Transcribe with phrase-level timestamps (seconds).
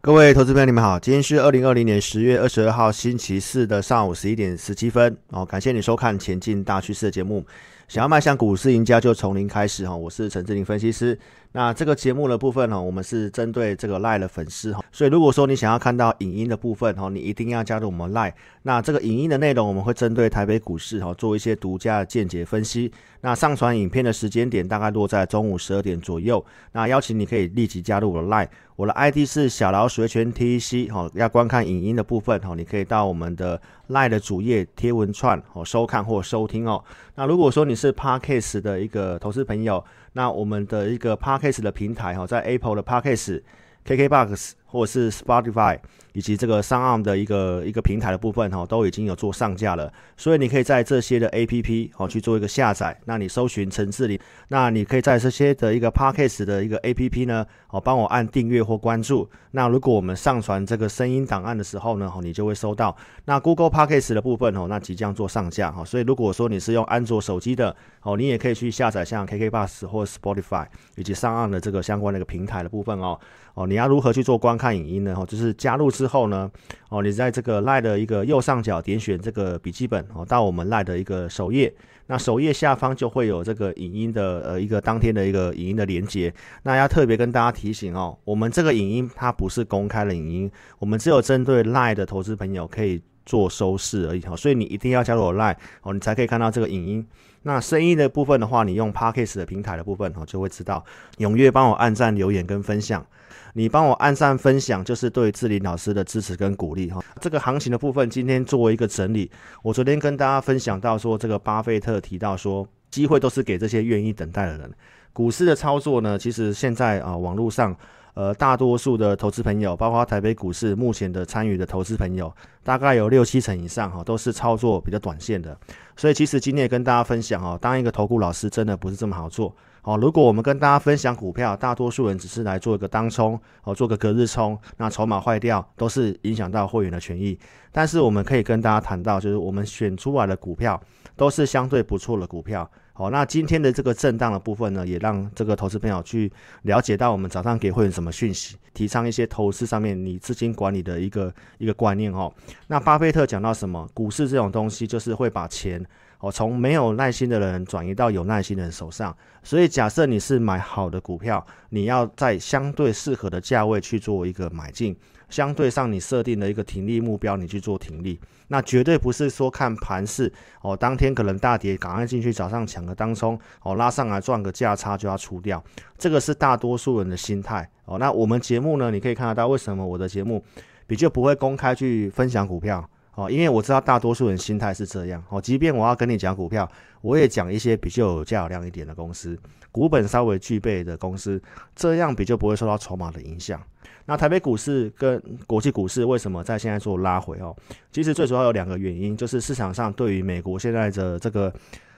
[0.00, 7.44] 各位投资朋友，你们好，今天是二零二零年十月二十二号星期四的上午十一点十七分哦，感谢你收看《前进大趋势》的节目。
[7.88, 9.96] 想要迈向股市赢家，就从零开始哈。
[9.96, 11.18] 我是陈志林分析师。
[11.52, 18.32] 那这个节目的部分呢，我们是针对这个赖的粉丝哈，所以如果说你想要看到影音的部分哈，你一定要加入我们赖。
[18.64, 22.92] 那这个影音的内容，我们会针对台北股市哈做一些独家的见解分析。
[23.22, 26.44] 那上传影片的时间点大概落在中午十二点左右。
[26.72, 28.46] 那邀请你可以立即加入我的赖。
[28.76, 36.82] 我的 ID 是小老鼠全 T C 哈，要观看影音的部分哈，你可以到我们的 lie 的主页贴文串哦收看或收听哦。
[37.14, 43.42] 那如果说你是 Parkcase 的一个投资朋友，那我们的一个 Parkcase 的平台哈，在 Apple 的 Parkcase、
[43.86, 45.78] KKBox 或者是 Spotify。
[46.14, 52.98] 以及这个上岸的一个一个平台的部分哈，都已经有做上架了，所以你可以在这些的 A P P 哦去做一个下载。
[53.04, 59.30] 那你搜寻城市里，那你可以在这些的一个 Podcast 的一个 A P P 呢哦，帮我按订阅或关注。
[59.52, 62.96] 那如果我们上传这个声音档案的时候呢，哦你就会收到。
[63.26, 70.66] 那 Google Podcast 的部分哦，那即将做上架哈，所以如果说你是用安卓手机的哦，你也可以去下载像 K K Bus 或 Spotify
[70.96, 73.20] 以及上岸的这个相关的一个平台的部分哦
[73.54, 75.14] 哦，你要如何去做观看影音呢？
[75.16, 76.50] 哦，就是加入之后呢，
[76.88, 81.72] 哦，你在这个赖的一个右上角点选这个笔记本哦，到我们赖的一个首页，
[82.08, 86.34] 那首页下方就会有这个影音的呃一个当天的一个影音的连接。
[86.64, 97.06] 那要特别跟大家提醒哦，我们这个影音它不是公开的影音，我们只有针对赖的投资朋友可以做收视而已哈，所以你一定要加入我赖哦，你才可以看到这个影音。
[97.42, 100.84] 那声音的部分的话，你用 Parkes 的平台的部分哦，就会知道。
[101.18, 103.06] 踊跃帮我按赞、留言跟分享。
[103.54, 107.02] 你帮我按赞分享，就是对志林老师的支持跟鼓励哈。
[107.20, 109.30] 这个行情的部分，今天作为一个整理，
[109.62, 114.70] 我昨天跟大家分享到说，这个巴菲特提到说，机会都是给这些愿意等待的人。
[115.12, 117.76] 股市的操作呢，其实现在啊，网络上
[118.14, 122.32] 呃，大多数的投资朋友，包括台北股市目前的参与的投资朋友，
[122.62, 125.56] 大概有六七成以上哈，都是操作比较短线的。
[125.96, 129.54] 所以其实今天也跟大家分享哦，当一个投顾老师真的不是这么好做。
[129.82, 137.38] 哦，如果我们跟大家分享股票，大多数人只是来做一个当冲，哦，做个隔日冲，那筹码坏掉都是影响到会员的权益。
[137.72, 140.80] 但是我们可以跟大家谈到，就是我们选出来的股票
[141.16, 142.68] 都是相对不错的股票。
[142.92, 146.30] 好，那今天的这个震荡的部分呢，也让这个投资朋友去
[146.62, 152.32] 了解到我们早上给会员什么讯息，提倡一些投资上面你资金管理的一个一个观念哦。
[152.66, 153.88] 那巴菲特讲到什么？
[153.94, 155.84] 股市这种东西就是会把钱。
[156.20, 164.96] 哦，从没有耐心的人转移到有耐心的人手上，所以假设你是买好的股票，你要在相对适合的价位去做一个买进，
[165.28, 168.18] 相对上你设定的一个停利目标，你去做停利，
[168.48, 175.62] 那绝对不是说看盘势哦，当天可能大跌，赶快进去早上抢个当冲哦，拉上来赚个价差就要出掉，
[175.96, 177.96] 这个是大多数人的心态哦。
[177.96, 180.44] 那我们节目呢，你可以看得到为什么我的节目
[180.88, 182.90] 比较不会公开去分享股票。
[183.18, 185.20] 哦，因为我知道大多数人心态是这样。
[185.28, 186.70] 哦，即便我要跟你讲股票，
[187.00, 189.36] 我也讲一些比较有价有量一点的公司，
[189.72, 191.42] 股本稍微具备的公司，
[191.74, 193.60] 这样比较不会受到筹码的影响。
[194.04, 197.36] 那台北股市跟国际股市为什么在现在做拉回？
[197.40, 197.52] 哦，
[197.90, 201.52] 其实最主要有两个原因，就是市场上对于美国现在的这个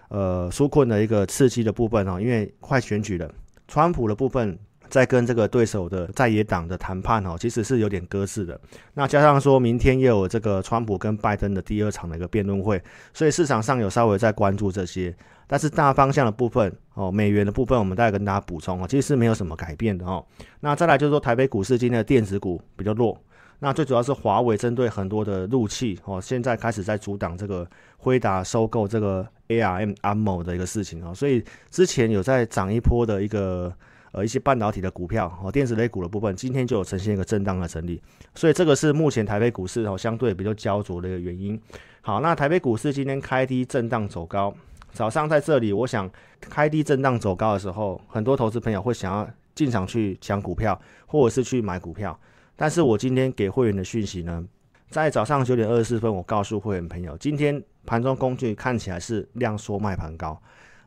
[0.09, 3.31] 呃纾困的一个刺激的部分哦，因为快选举了，
[3.69, 4.59] 川普的部分。
[4.91, 8.61] 在跟这个对手的在野党的谈判哦，其实是有点搁置的。
[8.95, 12.83] 那加上说明天又有这个川普跟拜登的第二场的一个辩论会，
[13.15, 15.15] 所以市场上有稍微在关注这些。
[15.47, 20.25] 但是大方向的部分哦，美元的部分，我们再跟大家补充哦，其实是没有什么改变的哦。
[20.61, 23.19] 那再来就是说，台北股市今天的电子股比较弱。
[23.59, 33.73] 那最主要是华为针对很多的入气哦，现在开始在阻挡这个辉达收购这个 ARM M O 的一个事情哦，所以之前有在涨一波的一个。
[34.13, 38.03] 呃，一些半导体的股票哦，电子类股的部分，今天就有呈现一个震荡的整理，
[38.35, 41.61] 所以这个是目前台北股市哦相对比较焦灼的一个原因。
[42.01, 44.53] 好，那台北股市今天开低震荡走高，
[44.93, 46.11] 早上在这里，我想
[46.41, 52.19] 开低震荡走高的时候，很多投资朋友会想要进场去抢股票，或者是去买股票。
[52.57, 54.45] 但是我今天给会员的讯息呢，
[54.89, 60.41] 在早上九点二十四分，我告诉会员朋友，今天盘中工具看起来是量缩卖盘高。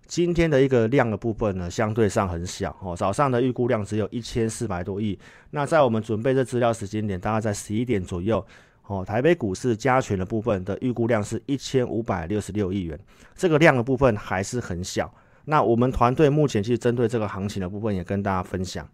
[0.06, 2.96] 今天的一个量的部分呢，相对上很小哦。
[2.96, 5.18] 早上的预估量只有一千四百多亿。
[5.52, 8.46] 那在我们准备这资料时间点，大概在十一点左右
[8.88, 9.04] 哦。
[9.04, 13.00] 台北股市加权的部分的预估量是一千五百六十六亿元，
[13.36, 15.12] 这个量的部分还是很小。
[15.46, 18.88] 那我们团队目前去针对这个行情的部分，也跟大家分享。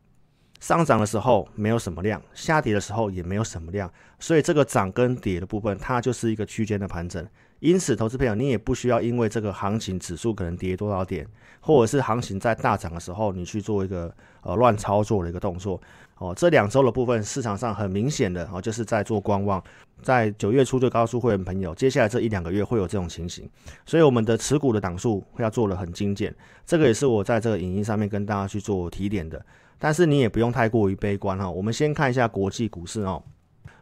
[0.59, 7.25] 上涨的时候没有什么量，下跌的时候也没有什么量，所以这个涨跟跌的部分，它就是一个区间的盘整。
[7.59, 11.27] 因此，投资朋友，你也不需要因为这个行情指数可能跌多少点，
[11.59, 15.79] 或者是行情在大涨的时候，你去做一个呃乱操作的一个动作。
[16.17, 19.63] 哦，这两周的部分市场上很明显的哦，就是在做观望。
[20.01, 23.50] 在九月初就告诉会员朋友，接下来这一两个月会有这种情形，
[23.85, 26.33] 所以我们的持股的档数要做的很精简。
[26.65, 29.45] 这个也是我在这个影音上面跟大家去做提点的。
[29.77, 31.50] 但是你也不用太过于悲观哈。
[31.50, 33.21] 我们先看一下国际股市哦。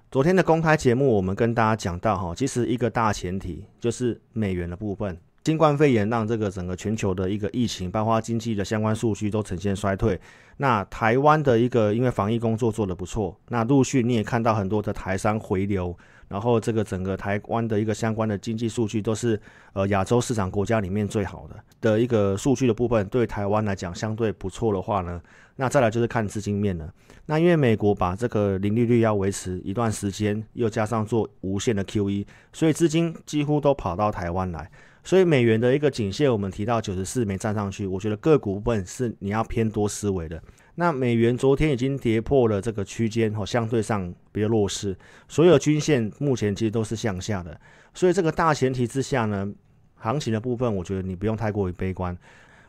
[0.09, 5.18] 昨天的公开节目，我们跟大家讲到哈，其实一个大前提就是美元的部分。
[5.44, 10.18] 新冠肺炎让这个整个全球的一个疫情，包括经济的相关数据都呈现衰退。
[10.56, 19.39] 那台湾的一个因为防疫工作做得不错，那陆续你也看到很多的台商回流，然后这个整个台湾的一个相关的经济数据都是
[19.74, 25.21] 呃亚洲市场国家里面最好的的一个数据的部分，对台湾来讲相对不错的话呢，
[25.56, 26.94] 那再来就是看资金面了。
[27.25, 34.69] 那因为美国把这个零利率要维持一段时间，又加上做无限的 QE，所以资金几乎都跑到台湾来。
[35.03, 40.41] 所以美元的一个颈线，我们提到九十四没站上去，我觉得个股部分是你要偏多思维的。
[40.79, 44.95] 那美元昨天已经跌破了这个区间，哦，相对上比较弱势，
[45.27, 47.59] 所有均线目前其实都是向下的。
[47.95, 49.51] 所以这个大前提之下呢，
[49.95, 52.15] 行情的部分，我觉得你不用太过于悲观。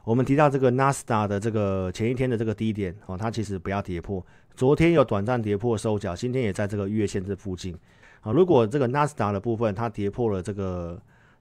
[0.05, 4.25] 我们提到这个纳斯达的这个前一天的这个低点，哦，它其实不要跌破。
[4.57, 7.77] 昨天有短暂跌破收脚，今天也在这个月线这附近。
[8.23, 10.99] 啊，如果这个纳斯达的部分它跌破了这个。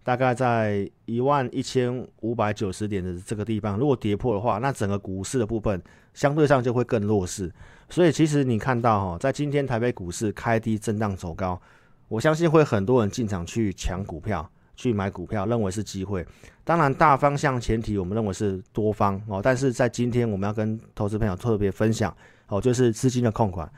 [0.07, 5.83] 大概在一万一千五百九十点的这个地方，如果跌破的话，那整个股市的部分
[6.13, 7.51] 相对上就会更弱势。
[7.89, 11.61] 所以其实你看到哈，在今天台北股市开低震荡走高，
[12.07, 16.25] 我相信会很多人进场去抢股票、去买股票，认为是机会。
[16.63, 22.15] 当然大方向前提我们认为是多方哦，但是在今天我们要跟投资朋友特别分享
[22.47, 23.69] 哦，就是资金的控管。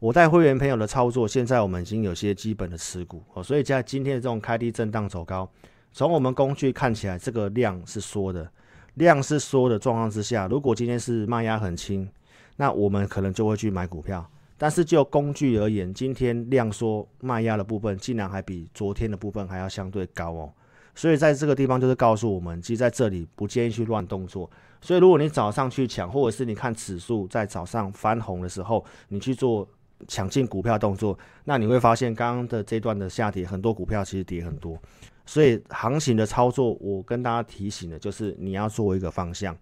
[0.00, 5.50] 我带会员朋友的操作，现在我们已经有些基本的持股哦，所以在今天的这种开低震荡走高，
[5.90, 8.48] 从我们工具看起来，这个量是缩的，
[8.94, 12.08] 量是缩的状况之下，如果今天是卖压很轻，
[12.54, 14.24] 那我们可能就会去买股票。
[14.56, 20.52] 但是就工具而言，今天量缩卖压的部分，竟然还比昨天的部分还要相对高哦，
[20.94, 24.48] 所以在这个地方就是告诉我们，其实在这里不建议去乱动作。
[24.80, 29.68] 所以如果你早上去抢，或者是你看指数在早上翻红的时候，你去做。
[30.06, 34.78] 抢进股票动作，那你会发现刚刚的这段的下跌，很多股票其实跌很多。
[35.26, 39.56] 所以行情的操作，我跟大家提醒的就是你要做一个方向。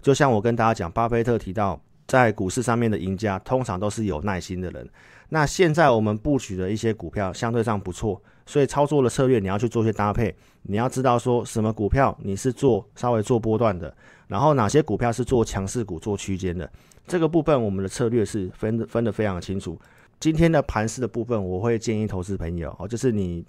[0.00, 4.88] 就像我跟大家讲，巴菲特提到，在股市上面的赢家通常都是有耐心的人。
[5.28, 10.34] 那现在我们布局的一些股票相对上不错，所以操作的策略你要去做一些搭配。
[10.62, 13.94] 你要知道说什么股票你是做稍微做波段的，
[14.30, 16.70] 然后哪些股票是做强势股、做区间的。
[17.08, 19.76] 这个部分我们的策略是分的分的非常清楚。
[20.20, 23.44] 今天的盘势的部分，我会建议投资朋友哦，就是你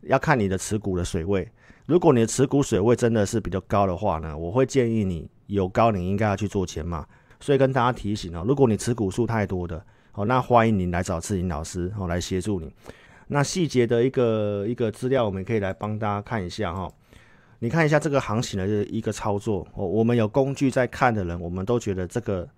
[0.00, 1.48] 要看你的持股的水位。
[1.86, 7.06] 如果你的持股水位真的是比较高的话呢，我会建议你有高，你应该要去做钱嘛。
[7.38, 9.80] 所以跟大家提醒哦，如果你持股数太多的
[10.14, 12.74] 哦，那欢迎你来找志颖老师哦来协助你。
[13.28, 16.90] 那细节的一个一个资料，我们可以来帮大家看一下哈。
[17.58, 22.48] 你看一下这个行情的一个操作哦，我们有工具在看的人，我们都觉得这个。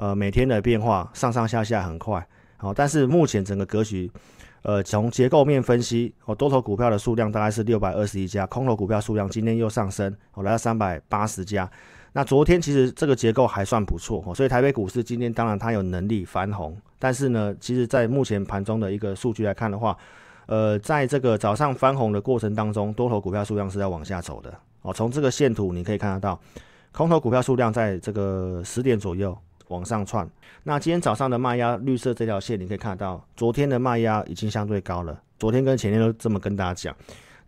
[0.00, 2.24] 呃，每天的变化上上下下很快，
[2.56, 4.08] 好，但是目前整个格局，
[4.62, 11.68] 呃，从结构面分析，哦，多头股票的数量大概是六百二十一家，空头股票数量今天又上升，哦，来到三百八十家。
[12.12, 19.98] 那昨天其实这个结构还算不错，所以台北股市今天当然它有能力翻红，但是呢，其实在目前盘中的一个数据来看的话，
[20.48, 24.52] 呃，在这个早上翻红的过程当中，多头股票数量是在往下走的，
[24.82, 26.38] 哦，从这个线图你可以看得到，
[26.90, 29.38] 空头股票数量在这个十点左右。
[29.68, 30.26] 往上窜，
[30.62, 35.20] 那今天早上的卖压绿色这条线，你可以看得到，昨天的卖压已经相对高了。
[35.38, 36.96] 昨天跟前天都这么跟大家讲，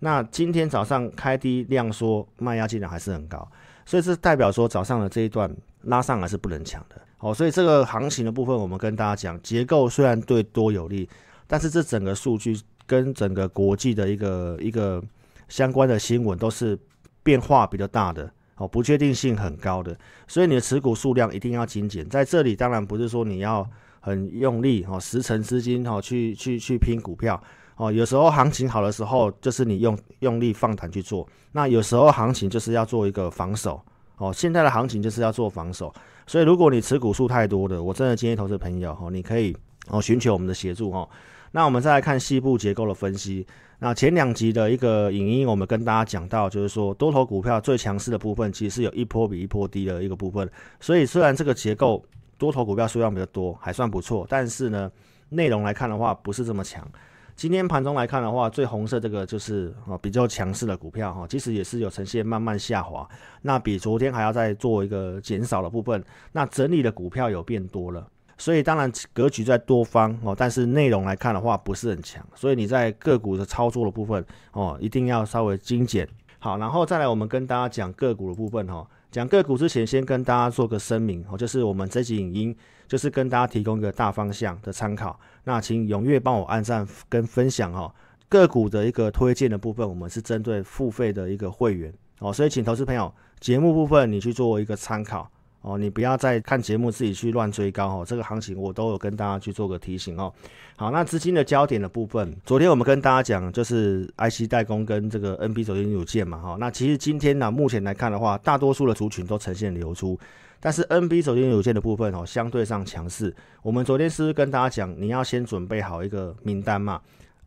[0.00, 3.50] 那今天早上开低量缩，卖压竟然还是很高，
[3.86, 5.50] 所以这代表说早上的这一段
[5.84, 7.00] 拉上来是不能抢的。
[7.16, 11.08] 好，所以这个行情的部分，我们跟大家讲，结构虽然对多有利，
[11.46, 12.54] 但是这整个数据
[12.90, 15.00] 跟整个国际的一个一个
[15.48, 16.76] 相关的新闻都是
[17.22, 18.28] 变化比较大的。
[18.56, 19.96] 哦，不确定性很高的，
[20.28, 22.06] 所以你的持股数量一定要精简。
[22.10, 23.66] 在这里，当然不是说你要
[24.00, 27.42] 很用力哦，十成资金哦去去去拼股票
[27.76, 27.90] 哦。
[27.90, 33.80] 有时候行情好的时候，就是你用用力放胆去做；那有时候行情就是要做一个防守
[34.18, 34.30] 哦。
[34.30, 35.90] 现在的行情就是要做防守，
[36.26, 39.56] 所以如果你持股数太多的，我真的建议投资朋友哦，你可以
[39.88, 41.08] 哦寻求我们的协助哦。
[41.52, 43.46] 那我们再来看细部结构的分析。
[43.78, 50.48] 那前两集的一个影音，我们跟大家讲到，就是说多头股票最强势的部分，其实是有一波比一波低的一个部分。
[50.78, 52.04] 所以虽然这个结构
[52.36, 54.90] 多头股票数量比较多，还算不错，但是呢，
[55.30, 56.86] 内容来看的话不是这么强。
[57.34, 63.08] 今天盘中来看的话，最红色这个就是啊比较强势的股票哈，其实也是有呈现慢慢下滑。
[63.40, 66.04] 那比昨天还要再做一个减少的部分。
[66.32, 68.06] 那整理的股票有变多了。
[68.40, 76.08] 所以当然格局在多方哦，但是内容来看的话不是很强，所以你在个股的操作的部分哦，一定要稍微精简。
[76.38, 78.88] 好，然后再来我们跟大家讲个股的部分哈。
[79.10, 82.56] 讲个股之前，先跟大家做个声明哦，就是我们这集影音
[82.88, 85.18] 就是跟大家提供一个大方向的参考。
[85.44, 87.92] 那请踊跃帮我按赞跟分享哈。
[88.28, 95.28] 个股的一个推荐的部分，我们是针对付费的一个会员哦，所以请投资朋友节目部分你去做一个参考
[95.62, 98.04] 哦，你不要再看节目自己去乱追高哦。
[98.06, 100.32] 这个行情我都有跟大家去做个提醒哦。
[100.76, 106.56] 好，那资金的焦点的部分，昨天我们跟大家讲就是 IC 代工跟这个 NB 手机有件嘛哈。
[106.58, 110.18] 那其实今天呢，目前来看的话，大多数的族群都呈现流出，
[110.58, 113.34] 但是 NB 手机有件的部分哦，相对上强势。
[113.62, 116.98] 我们昨天是不是跟大家讲，你要先准备好一个名单嘛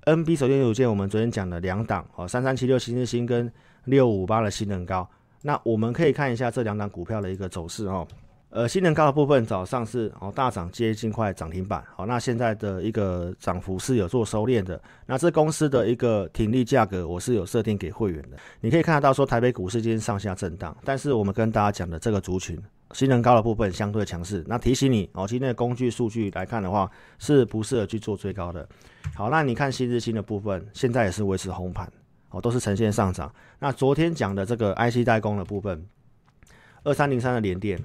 [0.06, 3.52] ？NB 手机有件，我们昨天讲的两档哦，三三七六新日新跟
[3.86, 5.10] 六五八的新能高，
[5.44, 8.08] 那我们可以看一下这两档股票的一个走势哦。
[8.50, 14.80] 呃，新能高的部分早上是哦大涨，接近快涨停板，好，那现在的一个涨幅是有做收敛的。
[15.08, 18.38] 那这公司的一个停利价格，我是有设定给会员的。
[18.62, 22.56] 你可以看得到说，台北股市今天上下震荡，但是我们跟大家讲的这个族群，
[22.92, 24.44] 新能高的部分相对强势。
[24.48, 28.70] 那提醒你哦，今天的工具数据来看的话，是不适合去做追高的。
[29.16, 31.92] 好，那你看新日新的部分，现在也是维持红盘，
[32.34, 33.32] 哦，都是呈现上涨。
[33.60, 35.86] 那昨天讲的这个 IC 代工的部分，
[36.84, 37.80] 二三零三的联电，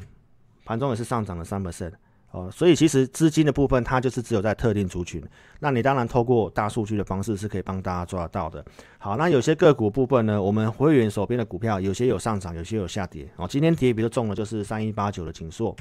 [0.65, 1.93] 盘中也是上涨了三 percent，
[2.31, 5.23] 哦，所以其实资金的部分，它就是只有在特定族群。
[5.61, 8.65] 那你当然透过大数据的方式是可以帮大家抓得到的。
[8.97, 13.29] 好，那有些个股部分呢，我们会员手边的股票，有些有上涨，有些有下跌。
[13.37, 15.77] 哦，今天跌比较重的就是三一八九的锦硕。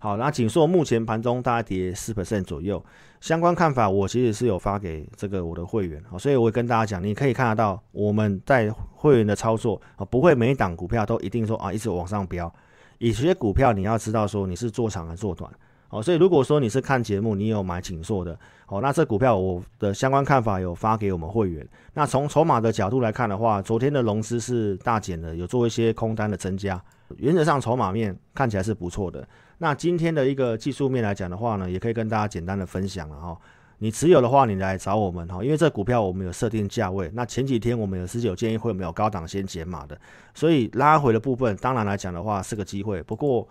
[0.00, 2.82] 好，那锦硕目前盘中大概跌四 percent 左右，
[3.20, 12.52] 相关看法我其实是有发给这个我的会员，好，所以我会跟大家讲，你可以看得到我们在会员的操作啊，不会每一档股票都一定说啊一直往上飙，
[12.98, 15.50] 有些股票你要知道说你是做长还是做短，
[15.88, 26.80] 好，所以如果说你是看节目，你有买锦硕的，好，那这股票我的相关看法有发给我们会员，那从筹码的角度来看的话，昨天的融资是大减的，有做一些空单的增加，
[27.16, 29.26] 原则上筹码面看起来是不错的。
[29.58, 33.36] 那今天的一个技术面来讲的话呢，也可以跟大家简单的分享了哈。
[33.80, 37.10] 你持有的话，你来找我们哈，因为这股票我们有设定价位。
[37.14, 39.96] 那前几天我们有十九建议会没有高档先减码的，
[40.34, 43.00] 所以拉回的部分，当然来讲的话是个机会。
[43.04, 43.48] 不过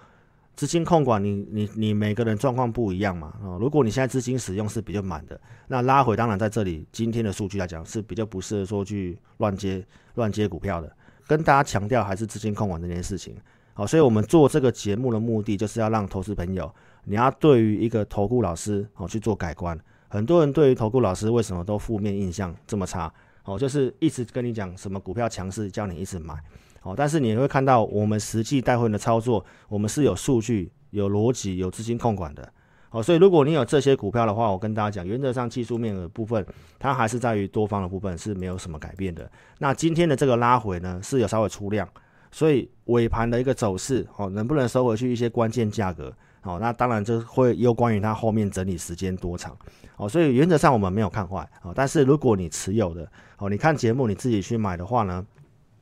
[0.56, 3.56] 资金控管，你你你每个人状况不一样嘛啊。
[3.60, 9.86] 如果你现在资金使用是比较满的，那拉回当然在这里今天的数据来讲是比较不适合说去乱接
[10.16, 10.92] 乱接股票的。
[11.28, 13.36] 跟大家强调还是资金控管这件事情。
[13.74, 19.78] 好，所以我们做这个节目的目的，就是要让投资朋友，你要对于一个投顾老师，哦去做改观。
[20.08, 23.14] 很多人对于投顾老师为什么都负面印象这么差？
[23.44, 26.34] 哦，就是一直跟你讲什么股票强势，叫你一直买。
[26.82, 32.54] 哦，但是你会看到我们实际带会的操作，我们是有数据、有逻辑、有资金控管的。
[32.98, 36.44] 哦，所以如果你有这些股票的话，我跟大家讲，原则上技术面的部分，
[36.80, 39.30] 它还是在于多方的部分是没有什么改变的。
[39.60, 41.88] 那今天的这个拉回呢，是有稍微出量。
[42.32, 46.12] 所以尾盘的一个走势，哦，能不能收回去一些关键价格，
[46.42, 49.56] 哦，那当然就会有关于它后面整理时间多长，
[49.96, 55.26] 哦，所以原则上我们没有看坏，哦，但是如果你持有的，哦，你看节目你自己去买的话呢，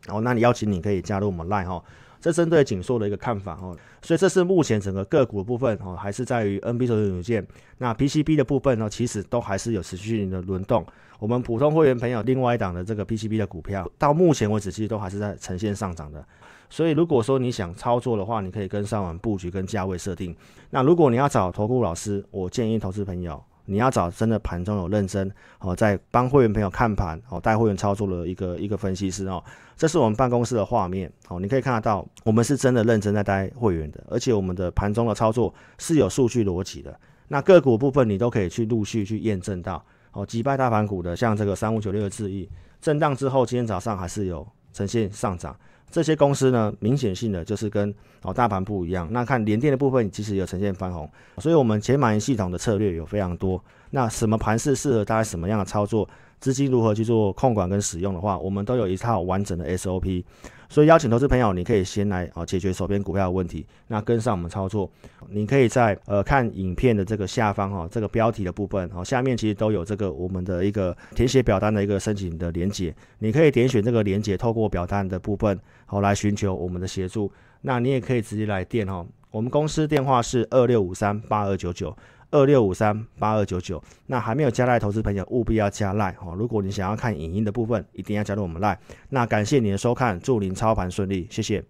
[0.07, 1.83] 哦，那你邀请你可以加入我们 Line 哈，
[2.25, 7.45] 这针对紧缩的一个看法，哦，所以这是目前整个个股的部分，哦，还是在于 NB 手机件，
[7.77, 10.83] 那 PCB 的部分呢，其实都还是有持续性的轮动。
[11.19, 16.25] 我们普通会员朋友另外一档的这个 PCB 的股票，到目前为止其实都还是在呈现上涨的。
[16.67, 20.35] 所以如果说你想操作的话，你可以跟上我们布局跟价位设定。
[20.71, 29.43] 那如果你要找投顾老师，我建议投资朋友你要找真的盘中有认真哦，在帮会员朋友看盘哦，带会员操作的一个一个分析师哦。
[29.75, 36.97] 这是我们办公室的画面哦，你可以看得到，我们是真的认真在带会员的，而且我们的盘中的操作是有数据逻辑的。
[37.27, 39.83] 那个股部分你都可以去陆续去验证到。
[40.11, 45.53] 哦，击败大盘股的，像这个三五九六的智易，震荡之后，今天早上还是有呈现上涨。
[45.89, 49.07] 这些公司呢，明显性的就是跟哦大盘不一样。
[49.11, 53.63] 那看联电的部分，其实有呈现翻红，所以我们前买系统的策略有非常多。
[53.95, 56.05] 那什么盘势适合大家什么样的操作？
[56.41, 60.21] 资金如何去做控管跟使用的话，我们都有一套完整的 SOP。
[60.67, 64.91] 所以邀请投资朋友，你可以先来啊解决手边股票的问题，那跟上我们操作。
[65.29, 77.31] 你可以在呃看影片的这个下方哈，这个标题的部分，好下面其实都有这个我们的一个填写表单的一个申请的连接，你可以点选这个连接，透过表单的部分好来寻求我们的协助。
[77.61, 81.95] 那你也可以直接来电哈，我们公司电话是二六五三八二九九。
[82.35, 86.35] 二六五三八二九九，那还没有加赖投资朋友务必要加赖哦。
[86.35, 88.77] 如果你想要看影音的部分，一定要加入我们赖。
[89.09, 91.63] 那感谢您的收看，祝您操盘顺利，谢谢。